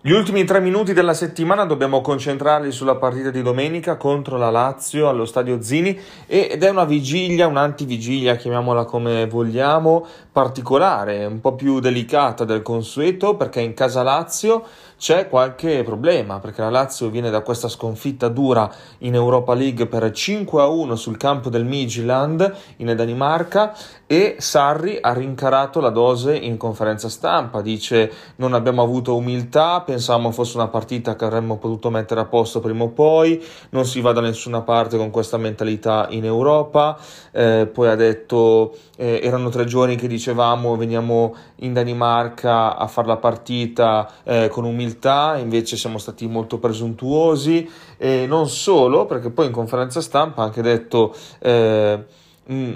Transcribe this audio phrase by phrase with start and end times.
[0.00, 5.08] Gli ultimi tre minuti della settimana dobbiamo concentrarli sulla partita di domenica contro la Lazio
[5.08, 11.80] allo stadio Zini ed è una vigilia, un'antivigilia, chiamiamola come vogliamo, particolare, un po' più
[11.80, 14.64] delicata del consueto perché in casa Lazio
[14.96, 20.08] c'è qualche problema perché la Lazio viene da questa sconfitta dura in Europa League per
[20.12, 23.74] 5 a 1 sul campo del Midtjylland in Danimarca
[24.06, 30.32] e Sarri ha rincarato la dose in conferenza stampa, dice non abbiamo avuto umiltà, pensavamo
[30.32, 34.12] fosse una partita che avremmo potuto mettere a posto prima o poi, non si va
[34.12, 36.98] da nessuna parte con questa mentalità in Europa,
[37.32, 43.06] eh, poi ha detto eh, erano tre giorni che dicevamo veniamo in Danimarca a fare
[43.06, 45.36] la partita eh, con umiltà.
[45.38, 47.68] Invece siamo stati molto presuntuosi.
[47.96, 52.04] E non solo, perché poi in conferenza stampa ha anche detto eh,
[52.52, 52.72] mm,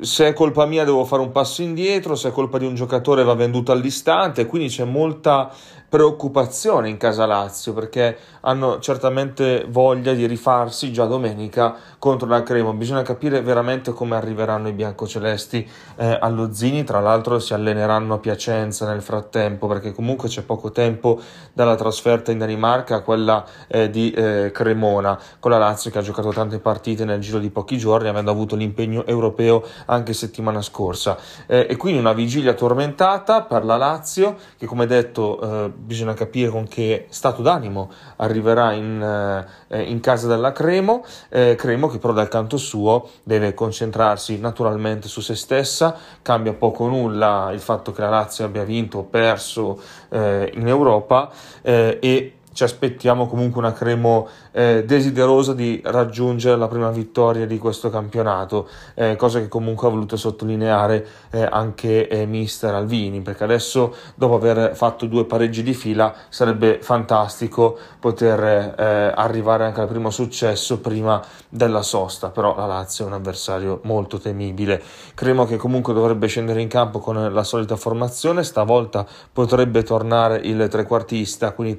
[0.00, 3.24] se è colpa mia devo fare un passo indietro, se è colpa di un giocatore
[3.24, 5.50] va venduto all'istante, quindi c'è molta
[5.92, 12.72] preoccupazione in casa Lazio perché hanno certamente voglia di rifarsi già domenica contro la Cremo.
[12.72, 16.82] Bisogna capire veramente come arriveranno i biancocelesti eh, allo Zini.
[16.82, 21.20] Tra l'altro, si alleneranno a Piacenza nel frattempo perché comunque c'è poco tempo
[21.52, 26.02] dalla trasferta in Danimarca a quella eh, di eh, Cremona con la Lazio che ha
[26.02, 31.18] giocato tante partite nel giro di pochi giorni, avendo avuto l'impegno europeo anche settimana scorsa.
[31.46, 36.50] Eh, e quindi una vigilia tormentata per la Lazio che, come detto, eh, bisogna capire
[36.50, 42.12] con che stato d'animo arriverà in, eh, in casa della Cremo, eh, Cremo che però
[42.12, 47.92] dal canto suo deve concentrarsi naturalmente su se stessa, cambia poco o nulla il fatto
[47.92, 51.30] che la Lazio abbia vinto o perso eh, in Europa
[51.62, 57.58] eh, e ci aspettiamo comunque una Cremo eh, desiderosa di raggiungere la prima vittoria di
[57.58, 63.44] questo campionato, eh, cosa che comunque ha voluto sottolineare eh, anche eh, mister Alvini, perché
[63.44, 69.88] adesso dopo aver fatto due pareggi di fila sarebbe fantastico poter eh, arrivare anche al
[69.88, 74.82] primo successo prima della sosta, però la Lazio è un avversario molto temibile.
[75.14, 80.68] Cremo che comunque dovrebbe scendere in campo con la solita formazione, stavolta potrebbe tornare il
[80.68, 81.74] trequartista, quindi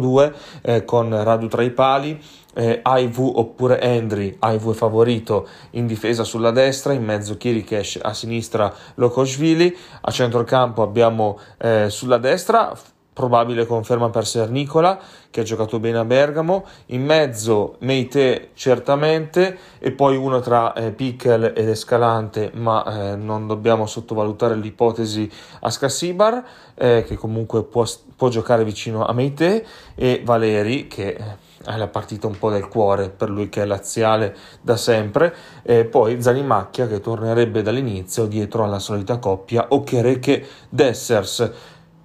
[0.00, 0.32] 3-4-1-2
[0.62, 2.20] eh, con Radu tra i pali
[2.54, 8.12] eh, Aivu oppure Endry, Aivu è favorito in difesa sulla destra, in mezzo Kirikesh, a
[8.12, 12.72] sinistra Lokoshvili, a centrocampo abbiamo eh, sulla destra
[13.12, 14.98] probabile conferma per Sernicola
[15.30, 20.92] che ha giocato bene a Bergamo, in mezzo Meite certamente e poi uno tra eh,
[20.92, 25.30] Pickel ed Escalante, ma eh, non dobbiamo sottovalutare l'ipotesi
[25.60, 31.76] Ascasibar eh, che comunque può, può, giocare vicino a Meite e Valeri che eh, è
[31.76, 35.34] la partita un po' del cuore per lui che è laziale da sempre.
[35.62, 41.50] E poi Zanimacchia che tornerebbe dall'inizio dietro alla solita coppia Okereke Dessers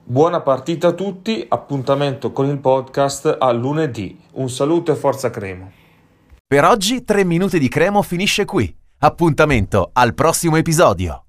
[0.10, 4.18] Buona partita a tutti, appuntamento con il podcast a lunedì.
[4.36, 5.70] Un saluto e forza Cremo.
[6.48, 8.74] Per oggi 3 minuti di Cremo finisce qui.
[9.00, 11.24] Appuntamento al prossimo episodio.